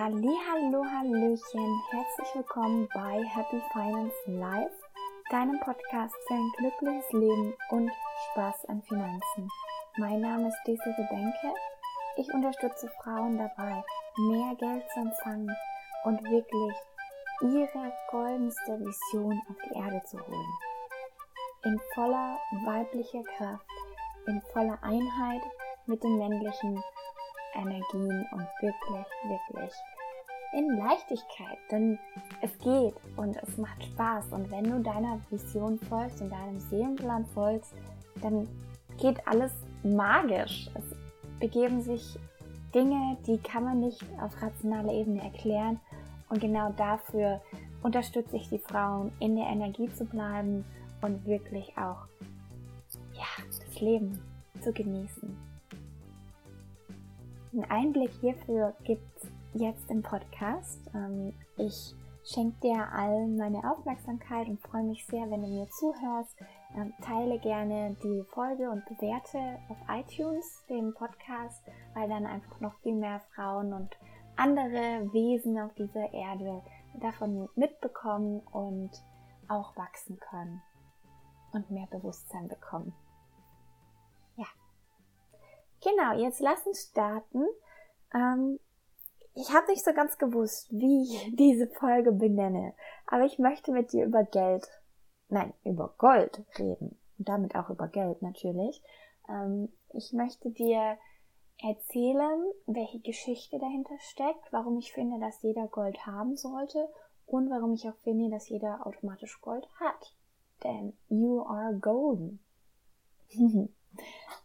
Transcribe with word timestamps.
Hallo, 0.00 0.84
Hallöchen, 0.84 1.82
herzlich 1.90 2.36
willkommen 2.36 2.88
bei 2.94 3.20
Happy 3.24 3.60
Finance 3.72 4.14
Live, 4.26 4.70
deinem 5.28 5.58
Podcast 5.58 6.14
für 6.28 6.34
ein 6.34 6.52
glückliches 6.56 7.12
Leben 7.14 7.52
und 7.70 7.90
Spaß 8.30 8.66
an 8.66 8.80
Finanzen. 8.82 9.48
Mein 9.96 10.20
Name 10.20 10.46
ist 10.50 10.58
Desiree 10.68 11.08
Benke. 11.10 11.52
Ich 12.16 12.32
unterstütze 12.32 12.88
Frauen 13.02 13.38
dabei, 13.38 13.82
mehr 14.18 14.54
Geld 14.54 14.88
zu 14.94 15.00
empfangen 15.00 15.50
und 16.04 16.22
wirklich 16.30 16.76
ihre 17.42 17.92
goldenste 18.12 18.78
Vision 18.78 19.42
auf 19.50 19.56
die 19.68 19.78
Erde 19.80 20.00
zu 20.04 20.16
holen. 20.16 20.58
In 21.64 21.80
voller 21.94 22.38
weiblicher 22.64 23.24
Kraft, 23.36 23.66
in 24.28 24.40
voller 24.52 24.78
Einheit 24.80 25.42
mit 25.86 26.04
den 26.04 26.18
männlichen 26.18 26.80
Energien 27.58 28.26
und 28.32 28.46
wirklich, 28.60 29.06
wirklich 29.26 29.72
in 30.52 30.78
Leichtigkeit, 30.78 31.58
denn 31.70 31.98
es 32.40 32.56
geht 32.58 32.94
und 33.16 33.36
es 33.36 33.58
macht 33.58 33.84
Spaß 33.84 34.32
und 34.32 34.50
wenn 34.50 34.64
du 34.64 34.80
deiner 34.80 35.20
Vision 35.30 35.78
folgst 35.78 36.22
und 36.22 36.30
deinem 36.30 36.58
Seelenplan 36.58 37.26
folgst, 37.26 37.74
dann 38.22 38.48
geht 38.98 39.26
alles 39.26 39.52
magisch. 39.82 40.70
Es 40.74 40.96
begeben 41.38 41.82
sich 41.82 42.18
Dinge, 42.74 43.16
die 43.26 43.38
kann 43.38 43.64
man 43.64 43.80
nicht 43.80 44.02
auf 44.20 44.40
rationaler 44.40 44.92
Ebene 44.92 45.22
erklären 45.22 45.80
und 46.28 46.40
genau 46.40 46.72
dafür 46.72 47.40
unterstütze 47.82 48.36
ich 48.36 48.48
die 48.48 48.58
Frauen, 48.58 49.12
in 49.20 49.36
der 49.36 49.46
Energie 49.46 49.88
zu 49.92 50.04
bleiben 50.04 50.64
und 51.00 51.24
wirklich 51.26 51.76
auch 51.76 52.06
ja, 53.14 53.44
das 53.46 53.80
Leben 53.80 54.20
zu 54.60 54.72
genießen. 54.72 55.47
Einen 57.52 57.70
Einblick 57.70 58.10
hierfür 58.20 58.74
gibt 58.84 59.16
es 59.16 59.30
jetzt 59.54 59.90
im 59.90 60.02
Podcast. 60.02 60.80
Ähm, 60.94 61.32
ich 61.56 61.94
schenke 62.24 62.60
dir 62.60 62.92
allen 62.92 63.38
meine 63.38 63.70
Aufmerksamkeit 63.70 64.48
und 64.48 64.60
freue 64.60 64.82
mich 64.82 65.06
sehr, 65.06 65.30
wenn 65.30 65.40
du 65.40 65.48
mir 65.48 65.66
zuhörst. 65.70 66.36
Ähm, 66.76 66.92
teile 67.02 67.38
gerne 67.38 67.96
die 68.02 68.22
Folge 68.34 68.70
und 68.70 68.84
bewerte 68.84 69.58
auf 69.70 69.78
iTunes 69.88 70.62
den 70.68 70.92
Podcast, 70.92 71.62
weil 71.94 72.08
dann 72.08 72.26
einfach 72.26 72.60
noch 72.60 72.74
viel 72.82 72.94
mehr 72.94 73.20
Frauen 73.34 73.72
und 73.72 73.96
andere 74.36 75.10
Wesen 75.12 75.58
auf 75.58 75.72
dieser 75.74 76.12
Erde 76.12 76.62
davon 77.00 77.48
mitbekommen 77.56 78.40
und 78.52 78.90
auch 79.48 79.74
wachsen 79.76 80.20
können 80.20 80.60
und 81.52 81.70
mehr 81.70 81.86
Bewusstsein 81.90 82.46
bekommen. 82.48 82.92
Genau, 85.98 86.12
jetzt 86.18 86.40
lass 86.40 86.64
uns 86.66 86.90
starten. 86.90 87.44
Ähm, 88.14 88.60
ich 89.34 89.52
habe 89.52 89.66
nicht 89.68 89.84
so 89.84 89.92
ganz 89.92 90.16
gewusst, 90.18 90.68
wie 90.70 91.02
ich 91.02 91.32
diese 91.36 91.66
Folge 91.66 92.12
benenne, 92.12 92.74
aber 93.06 93.24
ich 93.24 93.38
möchte 93.38 93.72
mit 93.72 93.92
dir 93.92 94.04
über 94.04 94.24
Geld, 94.24 94.68
nein, 95.28 95.52
über 95.64 95.94
Gold 95.98 96.44
reden 96.58 96.98
und 97.18 97.28
damit 97.28 97.56
auch 97.56 97.70
über 97.70 97.88
Geld 97.88 98.22
natürlich. 98.22 98.80
Ähm, 99.28 99.72
ich 99.92 100.12
möchte 100.12 100.50
dir 100.50 100.98
erzählen, 101.60 102.44
welche 102.66 103.00
Geschichte 103.00 103.58
dahinter 103.58 103.98
steckt, 103.98 104.52
warum 104.52 104.78
ich 104.78 104.92
finde, 104.92 105.18
dass 105.18 105.42
jeder 105.42 105.66
Gold 105.66 106.06
haben 106.06 106.36
sollte 106.36 106.88
und 107.26 107.50
warum 107.50 107.74
ich 107.74 107.88
auch 107.88 107.96
finde, 108.04 108.30
dass 108.30 108.48
jeder 108.48 108.86
automatisch 108.86 109.40
Gold 109.40 109.68
hat. 109.80 110.14
Denn 110.62 110.96
you 111.08 111.42
are 111.42 111.74
golden. 111.74 112.38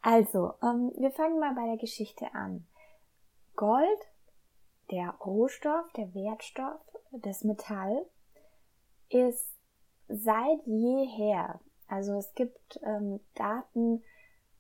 Also, 0.04 0.54
ähm, 0.62 0.92
wir 0.98 1.12
fangen 1.12 1.40
mal 1.40 1.56
bei 1.56 1.66
der 1.66 1.78
Geschichte 1.78 2.34
an. 2.34 2.68
Gold, 3.56 4.00
der 4.92 5.12
Rohstoff, 5.26 5.90
der 5.94 6.14
Wertstoff, 6.14 6.82
das 7.12 7.46
Metall, 7.46 8.06
ist 9.10 9.50
seit 10.10 10.60
jeher, 10.66 11.62
also 11.88 12.18
es 12.18 12.34
gibt 12.36 12.82
ähm, 12.84 13.22
Daten 13.36 14.04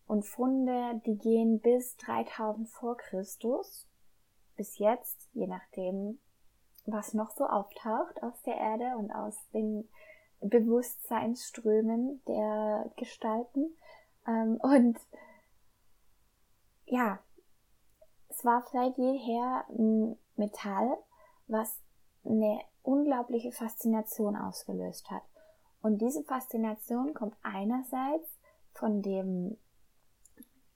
und 0.07 0.25
Funde, 0.25 1.01
die 1.05 1.17
gehen 1.17 1.59
bis 1.59 1.97
3000 1.97 2.69
vor 2.69 2.95
Christus, 2.95 3.85
bis 4.55 4.77
jetzt, 4.77 5.27
je 5.33 5.47
nachdem, 5.47 6.19
was 6.85 7.13
noch 7.13 7.31
so 7.31 7.45
auftaucht 7.45 8.23
aus 8.23 8.41
der 8.43 8.55
Erde 8.55 8.95
und 8.97 9.11
aus 9.11 9.35
den 9.53 9.89
Bewusstseinsströmen 10.39 12.21
der 12.29 12.91
Gestalten. 12.95 13.75
Ähm, 14.25 14.57
und 14.61 14.97
ja, 16.93 17.17
es 18.29 18.45
war 18.45 18.63
seit 18.71 18.95
jeher 18.99 19.65
ein 19.69 20.15
Metall, 20.35 20.95
was 21.47 21.79
eine 22.23 22.61
unglaubliche 22.83 23.51
Faszination 23.51 24.35
ausgelöst 24.35 25.09
hat. 25.09 25.23
Und 25.81 26.01
diese 26.01 26.23
Faszination 26.23 27.15
kommt 27.15 27.35
einerseits 27.41 28.29
von 28.73 29.01
dem 29.01 29.57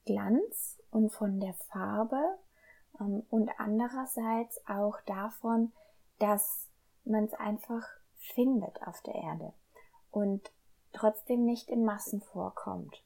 Glanz 0.05 0.79
und 0.89 1.11
von 1.11 1.39
der 1.39 1.53
Farbe 1.53 2.39
ähm, 2.99 3.23
und 3.29 3.51
andererseits 3.59 4.59
auch 4.67 4.99
davon, 5.05 5.71
dass 6.17 6.67
man 7.05 7.25
es 7.25 7.33
einfach 7.35 7.85
findet 8.15 8.81
auf 8.87 9.01
der 9.01 9.13
Erde 9.13 9.53
und 10.09 10.51
trotzdem 10.93 11.45
nicht 11.45 11.69
in 11.69 11.85
Massen 11.85 12.21
vorkommt. 12.21 13.03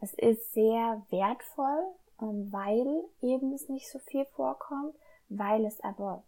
Es 0.00 0.14
ist 0.14 0.54
sehr 0.54 1.02
wertvoll, 1.10 1.94
weil 2.18 3.04
eben 3.22 3.52
es 3.52 3.68
nicht 3.68 3.90
so 3.90 3.98
viel 3.98 4.24
vorkommt, 4.26 4.94
weil 5.28 5.64
es 5.64 5.80
aber 5.80 6.24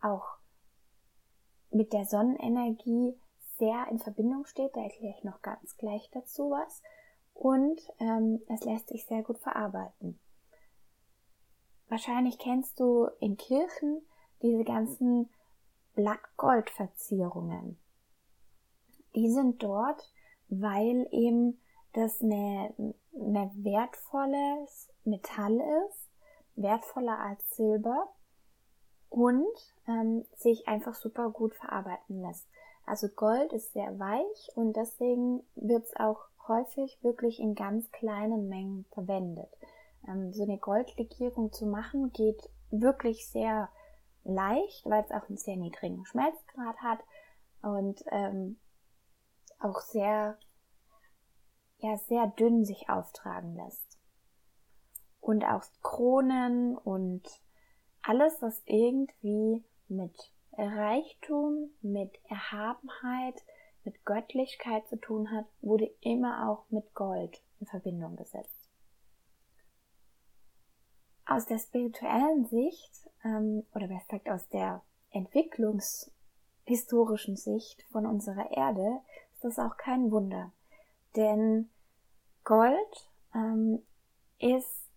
auch 0.00 0.36
mit 1.70 1.92
der 1.92 2.04
Sonnenenergie 2.04 3.18
sehr 3.58 3.86
in 3.90 3.98
Verbindung 3.98 4.44
steht. 4.46 4.74
Da 4.76 4.82
erkläre 4.82 5.14
ich 5.16 5.24
noch 5.24 5.42
ganz 5.42 5.76
gleich 5.76 6.08
dazu 6.12 6.50
was. 6.50 6.82
Und 7.34 7.80
ähm, 7.98 8.42
es 8.48 8.64
lässt 8.64 8.88
sich 8.88 9.06
sehr 9.06 9.22
gut 9.22 9.38
verarbeiten. 9.38 10.18
Wahrscheinlich 11.88 12.38
kennst 12.38 12.78
du 12.78 13.08
in 13.20 13.36
Kirchen 13.36 14.02
diese 14.42 14.64
ganzen 14.64 15.28
Blattgoldverzierungen. 15.94 17.78
Die 19.14 19.30
sind 19.30 19.62
dort, 19.62 20.10
weil 20.48 21.06
eben 21.10 21.60
das 21.92 22.20
eine, 22.22 22.74
eine 23.14 23.50
wertvolles 23.54 24.88
Metall 25.04 25.60
ist, 25.86 26.10
wertvoller 26.54 27.18
als 27.18 27.56
Silber 27.56 28.08
und 29.08 29.46
ähm, 29.86 30.24
sich 30.36 30.68
einfach 30.68 30.94
super 30.94 31.30
gut 31.30 31.54
verarbeiten 31.54 32.22
lässt. 32.22 32.46
Also 32.86 33.08
Gold 33.08 33.52
ist 33.52 33.72
sehr 33.72 33.98
weich 33.98 34.50
und 34.54 34.74
deswegen 34.74 35.44
wird 35.54 35.84
es 35.84 35.96
auch 35.96 36.18
häufig 36.48 36.98
wirklich 37.02 37.38
in 37.38 37.54
ganz 37.54 37.90
kleinen 37.92 38.48
Mengen 38.48 38.86
verwendet. 38.92 39.50
Ähm, 40.08 40.32
so 40.32 40.42
eine 40.42 40.58
Goldlegierung 40.58 41.52
zu 41.52 41.66
machen 41.66 42.12
geht 42.12 42.48
wirklich 42.70 43.28
sehr 43.28 43.68
leicht, 44.24 44.84
weil 44.86 45.04
es 45.04 45.10
auch 45.10 45.28
einen 45.28 45.36
sehr 45.36 45.56
niedrigen 45.56 46.04
Schmelzgrad 46.06 46.76
hat 46.78 47.00
und 47.62 48.02
ähm, 48.10 48.58
auch 49.60 49.80
sehr 49.80 50.38
ja 51.82 51.98
sehr 51.98 52.28
dünn 52.28 52.64
sich 52.64 52.88
auftragen 52.88 53.56
lässt. 53.56 53.98
Und 55.20 55.44
auch 55.44 55.64
Kronen 55.82 56.76
und 56.76 57.22
alles, 58.02 58.40
was 58.40 58.62
irgendwie 58.66 59.64
mit 59.88 60.32
Reichtum, 60.56 61.70
mit 61.80 62.12
Erhabenheit, 62.28 63.42
mit 63.84 64.04
Göttlichkeit 64.04 64.86
zu 64.88 64.96
tun 64.96 65.30
hat, 65.30 65.46
wurde 65.60 65.88
immer 66.00 66.48
auch 66.48 66.64
mit 66.70 66.92
Gold 66.94 67.40
in 67.60 67.66
Verbindung 67.66 68.16
gesetzt. 68.16 68.48
Aus 71.24 71.46
der 71.46 71.58
spirituellen 71.58 72.46
Sicht, 72.46 73.08
ähm, 73.24 73.64
oder 73.74 73.88
wer 73.88 74.00
sagt 74.10 74.28
aus 74.28 74.48
der 74.48 74.82
entwicklungshistorischen 75.10 77.36
Sicht 77.36 77.84
von 77.90 78.06
unserer 78.06 78.50
Erde, 78.50 79.00
ist 79.34 79.44
das 79.44 79.58
auch 79.58 79.76
kein 79.76 80.10
Wunder. 80.10 80.50
Denn 81.16 81.68
Gold 82.44 83.10
ähm, 83.34 83.82
ist 84.38 84.90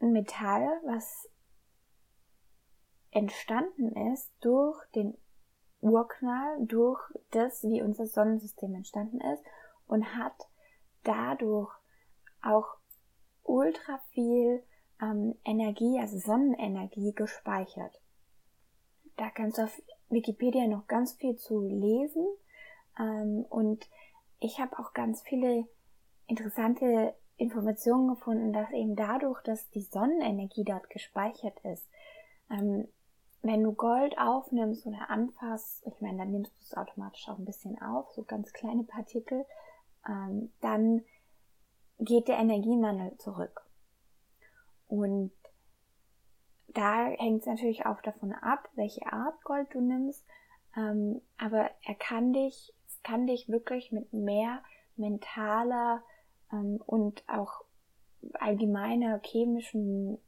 ein 0.00 0.12
Metall, 0.12 0.68
was 0.84 1.28
entstanden 3.10 4.12
ist 4.12 4.30
durch 4.40 4.78
den 4.94 5.16
Urknall, 5.80 6.66
durch 6.66 7.00
das, 7.30 7.62
wie 7.64 7.82
unser 7.82 8.06
Sonnensystem 8.06 8.74
entstanden 8.74 9.20
ist 9.20 9.42
und 9.86 10.16
hat 10.16 10.48
dadurch 11.02 11.72
auch 12.42 12.76
ultra 13.42 13.98
viel 14.10 14.62
ähm, 15.00 15.34
Energie, 15.44 15.98
also 15.98 16.18
Sonnenenergie 16.18 17.12
gespeichert. 17.14 18.00
Da 19.16 19.30
kannst 19.30 19.58
du 19.58 19.62
auf 19.62 19.82
Wikipedia 20.08 20.66
noch 20.66 20.86
ganz 20.86 21.14
viel 21.14 21.36
zu 21.36 21.62
lesen 21.62 22.26
ähm, 22.98 23.44
und 23.48 23.88
ich 24.38 24.60
habe 24.60 24.78
auch 24.78 24.92
ganz 24.92 25.22
viele 25.22 25.66
interessante 26.30 27.14
Informationen 27.36 28.08
gefunden, 28.08 28.52
dass 28.52 28.70
eben 28.70 28.94
dadurch, 28.94 29.42
dass 29.42 29.68
die 29.70 29.82
Sonnenenergie 29.82 30.64
dort 30.64 30.88
gespeichert 30.90 31.58
ist, 31.64 31.88
ähm, 32.50 32.86
wenn 33.42 33.62
du 33.62 33.72
Gold 33.72 34.16
aufnimmst 34.18 34.86
oder 34.86 35.08
anfasst, 35.08 35.82
ich 35.86 36.00
meine, 36.00 36.18
dann 36.18 36.30
nimmst 36.30 36.52
du 36.52 36.62
es 36.62 36.76
automatisch 36.76 37.28
auch 37.28 37.38
ein 37.38 37.46
bisschen 37.46 37.80
auf, 37.80 38.10
so 38.12 38.22
ganz 38.22 38.52
kleine 38.52 38.84
Partikel, 38.84 39.46
ähm, 40.06 40.52
dann 40.60 41.02
geht 41.98 42.28
der 42.28 42.38
Energiemangel 42.38 43.16
zurück. 43.18 43.62
Und 44.88 45.32
da 46.68 47.06
hängt 47.06 47.40
es 47.40 47.46
natürlich 47.46 47.86
auch 47.86 48.00
davon 48.02 48.32
ab, 48.32 48.68
welche 48.74 49.10
Art 49.12 49.42
Gold 49.44 49.68
du 49.72 49.80
nimmst. 49.80 50.24
Ähm, 50.76 51.20
aber 51.38 51.70
er 51.84 51.94
kann 51.94 52.32
dich, 52.32 52.72
kann 53.02 53.26
dich 53.26 53.48
wirklich 53.48 53.90
mit 53.90 54.12
mehr 54.12 54.62
mentaler 54.96 56.02
ähm, 56.52 56.80
und 56.86 57.22
auch 57.28 57.64
allgemeiner 58.34 59.20
chemischen, 59.24 60.18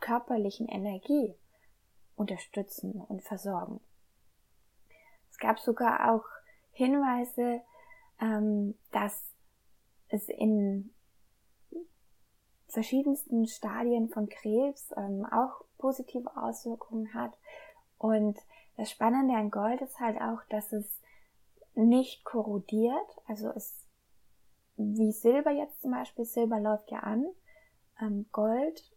körperlichen 0.00 0.68
Energie 0.68 1.34
unterstützen 2.16 3.00
und 3.08 3.22
versorgen. 3.22 3.80
Es 5.30 5.38
gab 5.38 5.58
sogar 5.58 6.12
auch 6.12 6.24
Hinweise, 6.72 7.62
ähm, 8.20 8.76
dass 8.90 9.22
es 10.08 10.28
in 10.28 10.92
verschiedensten 12.68 13.46
Stadien 13.46 14.08
von 14.08 14.28
Krebs 14.28 14.92
ähm, 14.96 15.26
auch 15.26 15.64
positive 15.78 16.36
Auswirkungen 16.36 17.12
hat. 17.12 17.32
Und 17.98 18.38
das 18.76 18.90
Spannende 18.90 19.34
an 19.34 19.50
Gold 19.50 19.82
ist 19.82 20.00
halt 20.00 20.20
auch, 20.20 20.40
dass 20.48 20.72
es 20.72 20.86
nicht 21.74 22.24
korrodiert. 22.24 22.96
Also 23.26 23.50
es, 23.50 23.81
wie 24.96 25.12
Silber 25.12 25.50
jetzt 25.50 25.80
zum 25.82 25.92
Beispiel, 25.92 26.24
Silber 26.24 26.60
läuft 26.60 26.90
ja 26.90 27.00
an. 27.00 27.26
Ähm, 28.00 28.26
Gold 28.32 28.92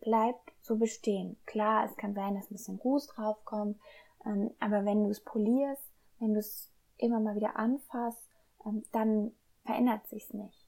bleibt 0.00 0.52
so 0.60 0.76
bestehen. 0.76 1.36
Klar, 1.46 1.84
es 1.84 1.96
kann 1.96 2.14
sein, 2.14 2.34
dass 2.34 2.50
ein 2.50 2.54
bisschen 2.54 2.78
Ruß 2.78 3.08
draufkommt, 3.08 3.78
ähm, 4.24 4.50
aber 4.60 4.84
wenn 4.84 5.04
du 5.04 5.10
es 5.10 5.20
polierst, 5.20 5.82
wenn 6.18 6.34
du 6.34 6.40
es 6.40 6.70
immer 6.96 7.20
mal 7.20 7.36
wieder 7.36 7.56
anfasst, 7.56 8.22
ähm, 8.64 8.84
dann 8.92 9.32
verändert 9.64 10.06
sich's 10.08 10.32
nicht. 10.32 10.66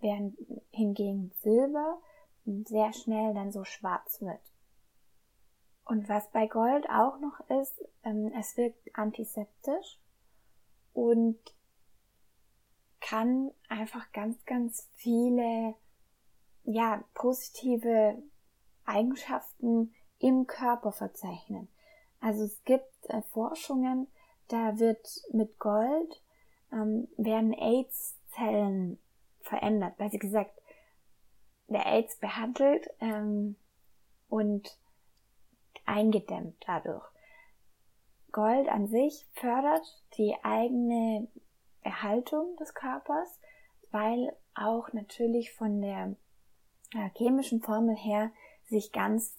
Während 0.00 0.36
hingegen 0.70 1.32
Silber 1.40 2.00
sehr 2.44 2.92
schnell 2.92 3.34
dann 3.34 3.52
so 3.52 3.64
schwarz 3.64 4.20
wird. 4.20 4.40
Und 5.84 6.08
was 6.08 6.30
bei 6.30 6.46
Gold 6.46 6.88
auch 6.88 7.18
noch 7.18 7.40
ist, 7.60 7.84
ähm, 8.04 8.32
es 8.38 8.56
wirkt 8.56 8.96
antiseptisch 8.96 9.98
und 10.92 11.38
kann 13.00 13.50
einfach 13.68 14.12
ganz, 14.12 14.44
ganz 14.44 14.88
viele 14.94 15.74
ja, 16.64 17.02
positive 17.14 18.22
Eigenschaften 18.84 19.94
im 20.18 20.46
Körper 20.46 20.92
verzeichnen. 20.92 21.68
Also 22.20 22.44
es 22.44 22.62
gibt 22.64 22.92
äh, 23.08 23.22
Forschungen, 23.30 24.06
da 24.48 24.78
wird 24.78 25.06
mit 25.32 25.58
Gold 25.58 26.22
ähm, 26.72 27.08
werden 27.16 27.52
AIDS-Zellen 27.54 28.98
verändert, 29.40 29.94
weil 29.98 30.10
sie 30.10 30.18
gesagt, 30.18 30.60
der 31.68 31.86
AIDS 31.86 32.16
behandelt 32.16 32.88
ähm, 33.00 33.56
und 34.28 34.76
eingedämmt 35.86 36.56
dadurch. 36.66 37.04
Gold 38.32 38.68
an 38.68 38.86
sich 38.88 39.26
fördert 39.34 40.04
die 40.16 40.36
eigene 40.42 41.28
Erhaltung 41.82 42.56
des 42.56 42.74
Körpers, 42.74 43.40
weil 43.90 44.36
auch 44.54 44.92
natürlich 44.92 45.52
von 45.52 45.80
der 45.80 46.16
chemischen 47.16 47.62
Formel 47.62 47.96
her 47.96 48.30
sich 48.68 48.92
ganz 48.92 49.36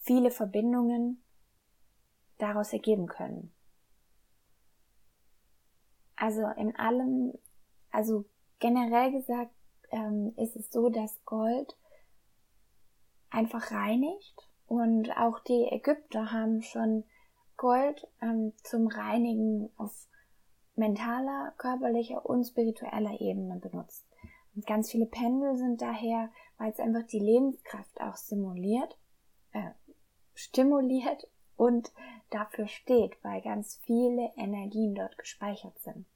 viele 0.00 0.30
Verbindungen 0.30 1.22
daraus 2.38 2.72
ergeben 2.72 3.06
können. 3.06 3.52
Also 6.16 6.46
in 6.56 6.76
allem, 6.76 7.34
also 7.90 8.24
generell 8.58 9.12
gesagt, 9.12 9.52
ähm, 9.90 10.34
ist 10.36 10.56
es 10.56 10.70
so, 10.70 10.88
dass 10.88 11.24
Gold 11.24 11.76
einfach 13.30 13.70
reinigt 13.70 14.48
und 14.66 15.10
auch 15.16 15.40
die 15.40 15.66
Ägypter 15.70 16.30
haben 16.32 16.62
schon 16.62 17.04
Gold 17.56 18.06
ähm, 18.20 18.52
zum 18.62 18.86
Reinigen 18.86 19.70
auf 19.76 20.08
mentaler, 20.80 21.52
körperlicher 21.58 22.24
und 22.26 22.44
spiritueller 22.44 23.20
Ebene 23.20 23.56
benutzt. 23.60 24.06
Und 24.56 24.66
ganz 24.66 24.90
viele 24.90 25.06
Pendel 25.06 25.56
sind 25.56 25.80
daher, 25.80 26.30
weil 26.58 26.72
es 26.72 26.80
einfach 26.80 27.06
die 27.06 27.20
Lebenskraft 27.20 28.00
auch 28.00 28.16
simuliert, 28.16 28.98
äh, 29.52 29.70
stimuliert 30.34 31.28
und 31.56 31.92
dafür 32.30 32.66
steht, 32.66 33.22
weil 33.22 33.42
ganz 33.42 33.76
viele 33.84 34.32
Energien 34.36 34.94
dort 34.94 35.16
gespeichert 35.18 35.78
sind. 35.80 36.06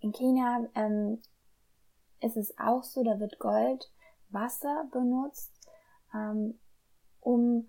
In 0.00 0.12
China 0.12 0.68
ähm, 0.74 1.20
ist 2.20 2.36
es 2.36 2.56
auch 2.58 2.84
so, 2.84 3.02
da 3.02 3.18
wird 3.18 3.38
Gold, 3.38 3.90
Wasser 4.28 4.86
benutzt, 4.92 5.52
ähm, 6.14 6.58
um 7.20 7.68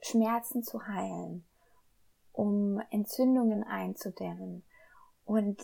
Schmerzen 0.00 0.62
zu 0.62 0.86
heilen, 0.86 1.44
um 2.32 2.80
Entzündungen 2.90 3.62
einzudämmen. 3.62 4.64
Und 5.26 5.60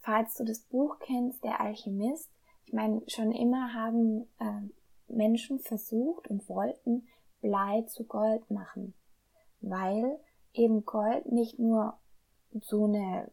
falls 0.00 0.34
du 0.34 0.44
das 0.44 0.60
Buch 0.60 0.98
kennst, 1.00 1.42
Der 1.42 1.60
Alchemist, 1.60 2.30
ich 2.66 2.72
meine, 2.72 3.02
schon 3.08 3.32
immer 3.32 3.74
haben 3.74 4.28
äh, 4.38 5.12
Menschen 5.12 5.58
versucht 5.58 6.28
und 6.28 6.48
wollten 6.48 7.08
Blei 7.40 7.82
zu 7.88 8.04
Gold 8.04 8.48
machen, 8.50 8.94
weil 9.60 10.20
eben 10.52 10.84
Gold 10.84 11.32
nicht 11.32 11.58
nur 11.58 11.98
so 12.60 12.84
eine 12.84 13.30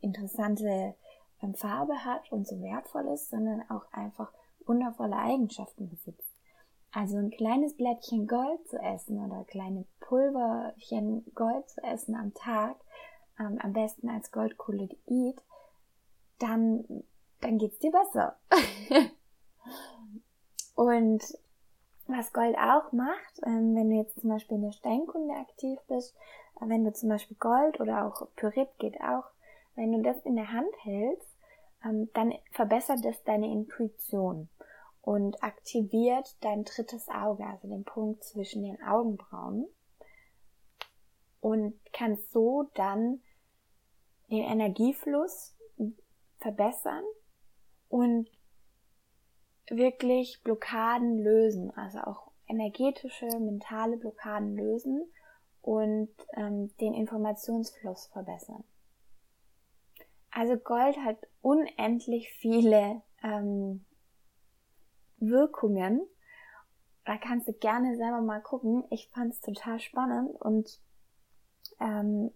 interessante 0.00 0.94
ähm, 1.42 1.54
Farbe 1.54 2.04
hat 2.04 2.30
und 2.30 2.46
so 2.46 2.60
wertvoll 2.60 3.08
ist, 3.08 3.30
sondern 3.30 3.68
auch 3.68 3.92
einfach 3.92 4.32
wundervolle 4.66 5.16
Eigenschaften 5.16 5.88
besitzt. 5.88 6.32
Also 6.92 7.16
ein 7.18 7.30
kleines 7.30 7.76
Blättchen 7.76 8.28
Gold 8.28 8.66
zu 8.68 8.78
essen 8.78 9.18
oder 9.24 9.44
kleine 9.44 9.84
Pulverchen 10.00 11.24
Gold 11.34 11.68
zu 11.68 11.82
essen 11.82 12.14
am 12.14 12.32
Tag, 12.34 12.76
ähm, 13.38 13.58
am 13.62 13.72
besten 13.72 14.08
als 14.08 14.30
Goldkolloid, 14.30 14.96
dann, 16.38 17.04
dann 17.40 17.58
geht's 17.58 17.78
dir 17.78 17.92
besser. 17.92 18.36
und 20.74 21.22
was 22.06 22.32
Gold 22.32 22.56
auch 22.56 22.92
macht, 22.92 23.40
ähm, 23.44 23.74
wenn 23.74 23.90
du 23.90 23.96
jetzt 23.96 24.20
zum 24.20 24.30
Beispiel 24.30 24.56
in 24.56 24.64
der 24.64 24.72
Steinkunde 24.72 25.34
aktiv 25.34 25.78
bist, 25.88 26.14
äh, 26.60 26.68
wenn 26.68 26.84
du 26.84 26.92
zum 26.92 27.10
Beispiel 27.10 27.36
Gold 27.38 27.80
oder 27.80 28.06
auch 28.06 28.28
Pyrit 28.36 28.70
geht 28.78 29.00
auch, 29.00 29.24
wenn 29.74 29.92
du 29.92 30.02
das 30.02 30.20
in 30.24 30.36
der 30.36 30.50
Hand 30.50 30.74
hältst, 30.82 31.36
ähm, 31.84 32.08
dann 32.14 32.32
verbessert 32.52 33.04
das 33.04 33.22
deine 33.24 33.46
Intuition 33.52 34.48
und 35.02 35.42
aktiviert 35.42 36.36
dein 36.40 36.64
drittes 36.64 37.08
Auge, 37.08 37.44
also 37.44 37.68
den 37.68 37.84
Punkt 37.84 38.24
zwischen 38.24 38.62
den 38.62 38.82
Augenbrauen 38.82 39.66
und 41.40 41.78
kannst 41.92 42.32
so 42.32 42.70
dann 42.74 43.20
den 44.30 44.44
Energiefluss 44.44 45.56
verbessern 46.38 47.04
und 47.88 48.28
wirklich 49.70 50.40
Blockaden 50.42 51.18
lösen, 51.18 51.70
also 51.76 51.98
auch 52.00 52.30
energetische, 52.46 53.26
mentale 53.38 53.96
Blockaden 53.96 54.56
lösen 54.56 55.10
und 55.60 56.10
ähm, 56.34 56.74
den 56.78 56.94
Informationsfluss 56.94 58.06
verbessern. 58.06 58.64
Also 60.30 60.56
Gold 60.56 60.96
hat 60.98 61.18
unendlich 61.42 62.30
viele 62.32 63.02
ähm, 63.22 63.84
Wirkungen. 65.18 66.06
Da 67.04 67.16
kannst 67.16 67.48
du 67.48 67.52
gerne 67.52 67.96
selber 67.96 68.20
mal 68.20 68.40
gucken. 68.40 68.84
Ich 68.90 69.08
fand 69.08 69.32
es 69.32 69.40
total 69.40 69.80
spannend 69.80 70.40
und 70.40 70.80
ähm, 71.80 72.30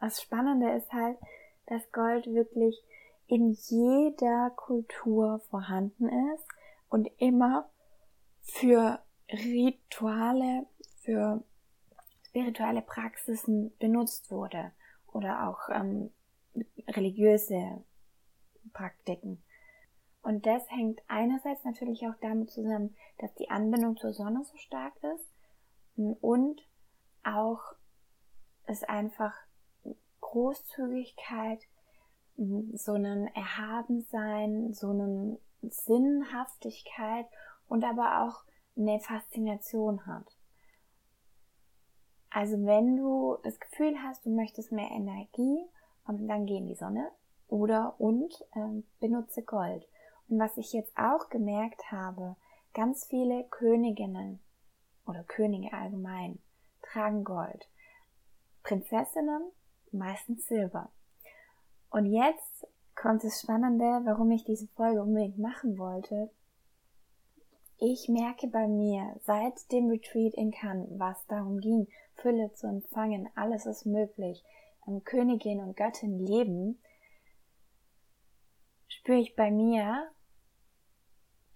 das 0.00 0.22
Spannende 0.22 0.70
ist 0.76 0.92
halt, 0.92 1.18
dass 1.68 1.92
Gold 1.92 2.26
wirklich 2.26 2.82
in 3.26 3.52
jeder 3.52 4.50
Kultur 4.56 5.40
vorhanden 5.50 6.08
ist 6.34 6.48
und 6.88 7.08
immer 7.18 7.68
für 8.40 9.00
Rituale, 9.30 10.66
für 11.02 11.44
spirituelle 12.26 12.82
Praxisen 12.82 13.76
benutzt 13.78 14.30
wurde 14.30 14.72
oder 15.12 15.48
auch 15.48 15.68
ähm, 15.68 16.10
religiöse 16.88 17.84
Praktiken. 18.72 19.42
Und 20.22 20.46
das 20.46 20.68
hängt 20.70 21.00
einerseits 21.08 21.64
natürlich 21.64 22.06
auch 22.06 22.16
damit 22.20 22.50
zusammen, 22.50 22.96
dass 23.18 23.34
die 23.34 23.50
Anbindung 23.50 23.96
zur 23.96 24.12
Sonne 24.12 24.42
so 24.44 24.56
stark 24.56 24.94
ist 25.02 25.34
und 26.20 26.62
auch 27.24 27.60
es 28.64 28.84
einfach 28.84 29.34
Großzügigkeit, 30.30 31.60
so 32.36 32.92
einen 32.92 33.28
Erhabensein, 33.34 34.74
so 34.74 34.90
einen 34.90 35.38
Sinnhaftigkeit 35.62 37.26
und 37.66 37.82
aber 37.84 38.22
auch 38.22 38.44
eine 38.76 39.00
Faszination 39.00 40.06
hat. 40.06 40.36
Also 42.30 42.64
wenn 42.66 42.96
du 42.96 43.38
das 43.42 43.58
Gefühl 43.58 43.96
hast, 44.02 44.26
du 44.26 44.30
möchtest 44.30 44.70
mehr 44.70 44.90
Energie, 44.90 45.66
dann 46.06 46.46
geh 46.46 46.58
in 46.58 46.66
die 46.66 46.74
Sonne 46.74 47.10
oder 47.48 47.94
und 47.98 48.32
ähm, 48.54 48.84
benutze 49.00 49.42
Gold. 49.42 49.88
Und 50.28 50.38
was 50.38 50.56
ich 50.58 50.72
jetzt 50.74 50.96
auch 50.96 51.30
gemerkt 51.30 51.90
habe, 51.90 52.36
ganz 52.74 53.06
viele 53.06 53.44
Königinnen 53.44 54.40
oder 55.06 55.24
Könige 55.24 55.72
allgemein 55.72 56.38
tragen 56.82 57.24
Gold. 57.24 57.66
Prinzessinnen 58.62 59.50
meistens 59.92 60.46
Silber. 60.46 60.90
Und 61.90 62.06
jetzt 62.06 62.66
kommt 62.94 63.24
das 63.24 63.40
Spannende, 63.40 64.00
warum 64.04 64.30
ich 64.30 64.44
diese 64.44 64.68
Folge 64.68 65.02
unbedingt 65.02 65.38
machen 65.38 65.78
wollte. 65.78 66.30
Ich 67.78 68.08
merke 68.08 68.48
bei 68.48 68.66
mir 68.66 69.14
seit 69.24 69.70
dem 69.70 69.88
Retreat 69.88 70.34
in 70.34 70.50
Cannes, 70.50 70.88
was 70.98 71.24
darum 71.26 71.60
ging, 71.60 71.86
Fülle 72.16 72.52
zu 72.54 72.66
empfangen, 72.66 73.28
alles 73.36 73.66
ist 73.66 73.86
möglich, 73.86 74.42
Königin 75.04 75.60
und 75.60 75.76
Göttin 75.76 76.18
leben, 76.18 76.80
spüre 78.88 79.18
ich 79.18 79.36
bei 79.36 79.50
mir, 79.50 80.10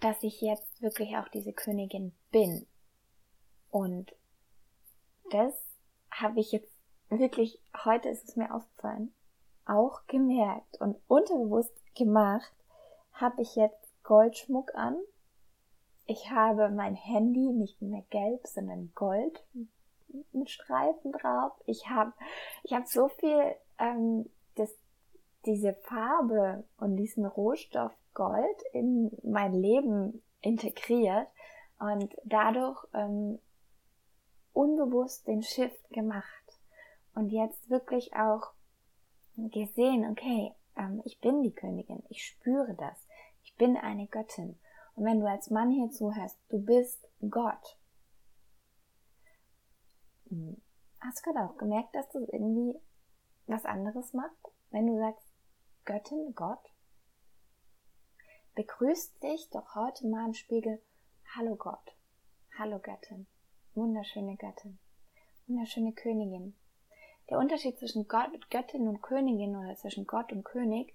dass 0.01 0.23
ich 0.23 0.41
jetzt 0.41 0.83
wirklich 0.83 1.17
auch 1.17 1.29
diese 1.29 1.53
Königin 1.53 2.13
bin. 2.31 2.67
Und 3.71 4.15
das 5.31 5.55
habe 6.11 6.41
ich 6.41 6.53
jetzt 6.53 6.72
wirklich, 7.19 7.61
heute 7.85 8.09
ist 8.09 8.29
es 8.29 8.37
mir 8.37 8.55
aufgefallen, 8.55 9.13
auch 9.65 10.07
gemerkt 10.07 10.81
und 10.81 10.97
unterbewusst 11.09 11.75
gemacht, 11.95 12.53
habe 13.13 13.43
ich 13.43 13.55
jetzt 13.55 13.93
Goldschmuck 14.03 14.75
an. 14.75 14.97
Ich 16.07 16.31
habe 16.31 16.71
mein 16.71 16.95
Handy 16.95 17.53
nicht 17.53 17.81
mehr 17.81 18.03
gelb, 18.11 18.47
sondern 18.47 18.93
gold 18.95 19.45
mit 20.33 20.51
Streifen 20.51 21.13
drauf. 21.13 21.53
Ich 21.67 21.89
habe 21.89 22.13
ich 22.65 22.73
hab 22.73 22.87
so 22.87 23.09
viel 23.09 23.55
ähm, 23.79 24.29
das, 24.57 24.75
diese 25.47 25.75
Farbe 25.75 26.65
und 26.79 26.97
diesen 26.97 27.25
Rohstoff 27.25 27.93
Gold 28.15 28.63
in 28.73 29.11
mein 29.23 29.55
Leben 29.55 30.23
integriert 30.41 31.29
und 31.79 32.15
dadurch 32.25 32.85
ähm, 32.93 33.39
unbewusst 34.53 35.27
den 35.27 35.43
Shift 35.43 35.89
gemacht 35.91 36.42
und 37.15 37.31
jetzt 37.31 37.69
wirklich 37.71 38.15
auch 38.15 38.53
gesehen, 39.37 40.11
okay, 40.11 40.55
ähm, 40.77 41.03
ich 41.05 41.21
bin 41.21 41.43
die 41.43 41.55
Königin, 41.55 42.03
ich 42.09 42.25
spüre 42.25 42.75
das, 42.75 43.07
ich 43.43 43.55
bin 43.57 43.77
eine 43.77 44.07
Göttin. 44.07 44.59
Und 44.95 45.05
wenn 45.05 45.21
du 45.21 45.29
als 45.29 45.51
Mann 45.51 45.71
hier 45.71 45.91
zuhörst, 45.91 46.39
du 46.49 46.59
bist 46.59 47.09
Gott. 47.29 47.79
Hm, 50.29 50.61
hast 51.01 51.19
du 51.19 51.33
gerade 51.33 51.49
auch 51.49 51.57
gemerkt, 51.57 51.95
dass 51.95 52.09
das 52.11 52.29
irgendwie 52.29 52.79
was 53.47 53.65
anderes 53.65 54.13
macht, 54.13 54.37
wenn 54.71 54.87
du 54.87 54.99
sagst 54.99 55.27
Göttin, 55.85 56.35
Gott? 56.35 56.73
Begrüßt 58.55 59.23
dich 59.23 59.49
doch 59.51 59.75
heute 59.75 60.07
mal 60.07 60.27
im 60.27 60.35
Spiegel, 60.35 60.83
hallo 61.35 61.57
Gott, 61.57 61.97
hallo 62.59 62.79
Göttin, 62.79 63.27
wunderschöne 63.75 64.37
Göttin, 64.37 64.79
wunderschöne 65.47 65.95
Königin, 65.95 66.55
der 67.31 67.39
Unterschied 67.39 67.79
zwischen 67.79 68.09
Gott, 68.09 68.31
Göttin 68.51 68.89
und 68.89 69.03
Königin 69.03 69.57
oder 69.57 69.77
zwischen 69.77 70.07
Gott 70.07 70.33
und 70.33 70.45
König 70.45 70.95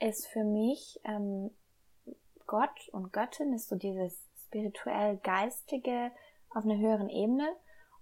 ist 0.00 0.26
für 0.26 0.44
mich 0.44 1.00
ähm, 1.04 1.50
Gott 2.46 2.88
und 2.92 3.12
Göttin 3.12 3.52
ist 3.52 3.68
so 3.68 3.76
dieses 3.76 4.28
spirituell 4.46 5.18
geistige 5.18 6.10
auf 6.50 6.64
einer 6.64 6.78
höheren 6.78 7.08
Ebene 7.08 7.48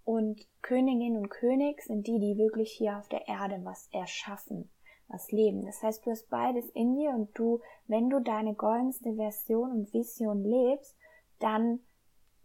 und 0.05 0.47
Königin 0.62 1.17
und 1.17 1.29
König 1.29 1.83
sind 1.83 2.07
die, 2.07 2.19
die 2.19 2.37
wirklich 2.37 2.73
hier 2.73 2.99
auf 2.99 3.09
der 3.09 3.29
Erde 3.29 3.61
was 3.64 3.88
erschaffen, 3.93 4.71
was 5.09 5.31
leben. 5.31 5.64
Das 5.64 5.83
heißt, 5.83 6.05
du 6.05 6.11
hast 6.11 6.29
beides 6.29 6.69
in 6.71 6.97
dir 6.97 7.11
und 7.11 7.37
du, 7.38 7.61
wenn 7.87 8.11
du 8.11 8.21
deine 8.21 8.55
goldenste 8.55 9.14
Version 9.14 9.71
und 9.71 9.93
Vision 9.93 10.43
lebst, 10.43 10.97
dann 11.38 11.81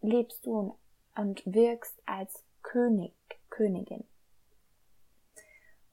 lebst 0.00 0.46
du 0.46 0.76
und 1.16 1.42
wirkst 1.44 2.00
als 2.06 2.44
König, 2.62 3.14
Königin. 3.50 4.04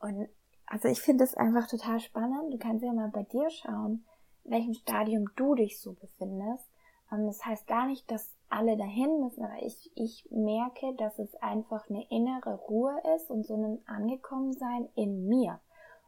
Und 0.05 0.29
also 0.67 0.87
ich 0.87 1.01
finde 1.01 1.23
es 1.23 1.33
einfach 1.33 1.67
total 1.67 1.99
spannend. 1.99 2.53
Du 2.53 2.59
kannst 2.59 2.85
ja 2.85 2.93
mal 2.93 3.09
bei 3.09 3.23
dir 3.23 3.49
schauen, 3.49 4.05
in 4.43 4.51
welchem 4.51 4.73
Stadium 4.75 5.25
du 5.35 5.55
dich 5.55 5.81
so 5.81 5.93
befindest. 5.93 6.69
Und 7.09 7.25
das 7.25 7.43
heißt 7.43 7.65
gar 7.65 7.87
nicht, 7.87 8.09
dass 8.11 8.35
alle 8.49 8.77
dahin 8.77 9.19
müssen, 9.19 9.43
aber 9.43 9.63
ich, 9.63 9.91
ich 9.95 10.27
merke, 10.29 10.93
dass 10.97 11.17
es 11.17 11.35
einfach 11.37 11.89
eine 11.89 12.05
innere 12.11 12.55
Ruhe 12.55 12.95
ist 13.15 13.31
und 13.31 13.47
so 13.47 13.55
ein 13.55 13.81
Angekommensein 13.87 14.87
in 14.93 15.27
mir. 15.27 15.59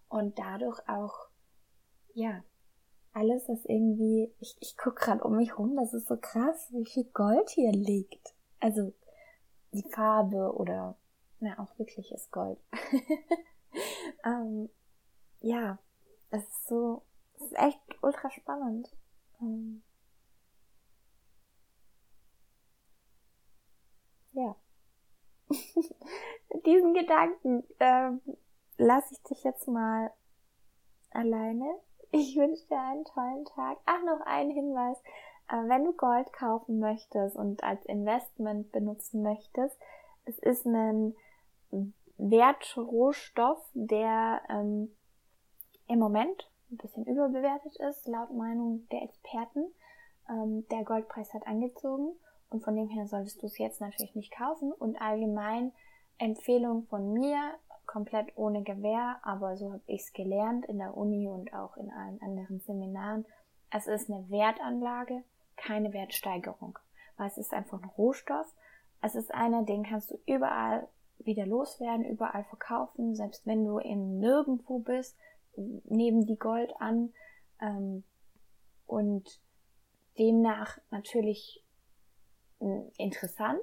Und 0.09 0.37
dadurch 0.37 0.79
auch, 0.87 1.29
ja, 2.13 2.43
alles 3.13 3.49
ist 3.49 3.65
irgendwie, 3.65 4.31
ich, 4.39 4.57
ich 4.59 4.77
gucke 4.77 5.05
gerade 5.05 5.23
um 5.23 5.37
mich 5.37 5.57
rum, 5.57 5.75
das 5.75 5.95
ist 5.95 6.07
so 6.07 6.17
krass, 6.17 6.67
wie 6.71 6.85
viel 6.85 7.05
Gold 7.05 7.49
hier 7.49 7.71
liegt. 7.71 8.35
Also 8.59 8.93
die 9.71 9.89
Farbe 9.91 10.53
oder, 10.55 10.95
na, 11.39 11.57
auch 11.57 11.79
wirkliches 11.79 12.29
Gold. 12.29 12.59
ähm, 14.25 14.69
ja, 15.41 15.77
es 16.29 16.43
ist 16.43 16.67
so, 16.67 17.03
es 17.36 17.41
ist 17.41 17.57
echt 17.57 17.79
ultra 18.01 18.29
spannend. 18.31 18.89
Ähm, 19.41 19.84
ja. 24.34 24.55
Mit 26.53 26.65
diesen 26.65 26.93
Gedanken 26.93 27.63
ähm, 27.79 28.22
lasse 28.77 29.13
ich 29.13 29.24
dich 29.24 29.43
jetzt 29.43 29.67
mal 29.67 30.12
alleine. 31.12 31.79
Ich 32.12 32.36
wünsche 32.36 32.65
dir 32.67 32.79
einen 32.79 33.05
tollen 33.05 33.46
Tag. 33.46 33.77
Ach, 33.86 34.01
noch 34.03 34.22
ein 34.25 34.50
Hinweis. 34.50 34.98
Äh, 35.50 35.67
wenn 35.67 35.86
du 35.86 35.93
Gold 35.93 36.31
kaufen 36.34 36.79
möchtest 36.79 37.36
und 37.36 37.63
als 37.63 37.86
Investment 37.86 38.72
benutzen 38.72 39.22
möchtest, 39.24 39.77
es 40.25 40.38
ist 40.39 40.65
ein 40.65 41.15
Wertrohstoff, 42.17 43.59
der 43.74 44.41
ähm, 44.50 44.89
im 45.88 46.00
Moment 46.00 46.50
ein 46.71 46.77
bisschen 46.77 47.05
überbewertet 47.05 47.75
ist, 47.77 48.07
laut 48.07 48.33
Meinung 48.33 48.88
der 48.91 49.03
Experten. 49.03 49.65
Ähm, 50.29 50.67
der 50.69 50.83
Goldpreis 50.83 51.33
hat 51.33 51.47
angezogen 51.47 52.15
und 52.50 52.63
von 52.63 52.75
dem 52.75 52.89
her 52.89 53.07
solltest 53.07 53.41
du 53.41 53.45
es 53.45 53.57
jetzt 53.57 53.81
natürlich 53.81 54.15
nicht 54.15 54.36
kaufen. 54.36 54.71
Und 54.71 55.00
allgemein 55.01 55.71
Empfehlung 56.17 56.88
von 56.88 57.13
mir, 57.13 57.53
komplett 57.86 58.36
ohne 58.36 58.63
Gewähr, 58.63 59.19
aber 59.24 59.55
so 59.55 59.71
habe 59.71 59.83
ich 59.88 60.01
es 60.01 60.13
gelernt 60.13 60.65
in 60.65 60.79
der 60.79 60.97
Uni 60.97 61.27
und 61.29 61.53
auch 61.53 61.77
in 61.77 61.91
allen 61.91 62.21
anderen 62.21 62.59
Seminaren. 62.59 63.25
Es 63.71 63.88
ist 63.88 64.09
eine 64.09 64.29
Wertanlage, 64.29 65.24
keine 65.55 65.93
Wertsteigerung, 65.93 66.79
weil 67.17 67.27
es 67.27 67.38
ist 67.38 67.53
einfach 67.53 67.81
ein 67.81 67.89
Rohstoff. 67.97 68.47
Es 69.01 69.15
ist 69.15 69.33
einer, 69.33 69.63
den 69.63 69.83
kannst 69.83 70.12
du 70.12 70.19
überall 70.25 70.88
wieder 71.19 71.45
loswerden, 71.45 72.05
überall 72.05 72.43
verkaufen, 72.45 73.15
selbst 73.15 73.45
wenn 73.45 73.65
du 73.65 73.79
im 73.79 74.19
Nirgendwo 74.19 74.79
bist, 74.79 75.17
neben 75.55 76.25
die 76.25 76.38
Gold 76.38 76.71
an 76.79 77.13
ähm, 77.59 78.03
und 78.86 79.41
demnach 80.17 80.77
natürlich 80.91 81.63
äh, 82.59 82.81
interessant, 82.97 83.62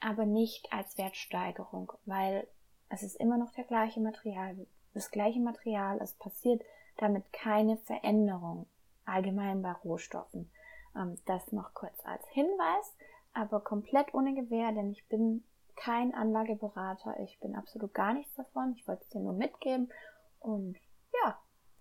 aber 0.00 0.26
nicht 0.26 0.72
als 0.72 0.98
Wertsteigerung, 0.98 1.92
weil 2.04 2.46
es 2.88 3.02
ist 3.02 3.16
immer 3.16 3.38
noch 3.38 3.52
der 3.52 3.64
gleiche 3.64 4.00
Material, 4.00 4.66
das 4.94 5.10
gleiche 5.10 5.40
Material, 5.40 5.98
es 6.02 6.12
passiert 6.14 6.62
damit 6.98 7.32
keine 7.32 7.78
Veränderung 7.78 8.66
allgemein 9.04 9.62
bei 9.62 9.72
Rohstoffen. 9.72 10.50
Ähm, 10.96 11.18
das 11.24 11.52
noch 11.52 11.72
kurz 11.74 12.04
als 12.04 12.26
Hinweis, 12.28 12.94
aber 13.32 13.60
komplett 13.60 14.12
ohne 14.14 14.34
Gewähr, 14.34 14.72
denn 14.72 14.90
ich 14.90 15.06
bin 15.08 15.44
kein 15.82 16.14
Anlageberater. 16.14 17.18
Ich 17.20 17.38
bin 17.40 17.56
absolut 17.56 17.92
gar 17.92 18.14
nichts 18.14 18.34
davon. 18.34 18.74
Ich 18.76 18.86
wollte 18.86 19.02
es 19.02 19.08
dir 19.08 19.20
nur 19.20 19.32
mitgeben. 19.32 19.92
Und 20.38 20.76
ja, 21.12 21.38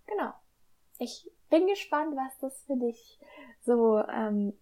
genau. 0.07 0.33
Ich 0.97 1.29
bin 1.49 1.67
gespannt, 1.67 2.15
was 2.15 2.37
das 2.39 2.63
für 2.65 2.77
dich 2.77 3.19
so 3.61 3.99
ähm, 3.99 4.57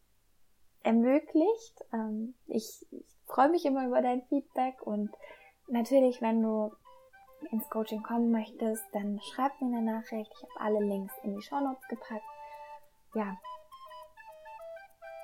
ermöglicht. 0.84 1.86
Ähm, 1.94 2.36
ich, 2.48 2.86
ich 2.92 3.06
freue 3.28 3.50
mich 3.50 3.66
immer 3.66 3.86
über 3.88 4.02
dein 4.02 4.24
Feedback 4.24 4.82
und 4.82 5.10
natürlich, 5.68 6.22
wenn 6.22 6.42
du 6.42 6.74
ins 7.52 7.70
Coaching 7.70 8.04
kommen 8.04 8.32
möchtest, 8.32 8.84
dann 8.92 9.22
schreib 9.22 9.62
mir 9.62 9.78
eine 9.78 9.82
Nachricht. 9.94 10.32
Ich 10.34 10.44
habe 10.44 10.60
alle 10.60 10.86
Links 10.86 11.14
in 11.24 11.36
die 11.36 11.42
Show 11.42 11.60
Notes 11.62 11.88
gepackt. 11.88 12.24
Ja. 13.14 13.38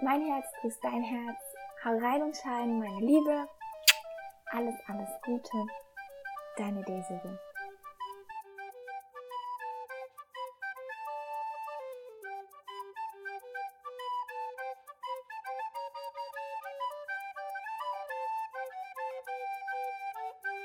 Mein 0.02 0.22
Herz 0.22 0.46
grüßt 0.62 0.84
dein 0.84 1.02
Herz. 1.02 1.40
Hau 1.84 1.98
rein 1.98 2.24
und 2.24 2.36
schein, 2.38 2.80
meine 2.80 3.00
Liebe. 3.00 3.48
Alles, 4.56 4.76
alles 4.88 5.10
Gute. 5.26 5.68
Deine 6.56 6.82
Desiree. 6.84 7.38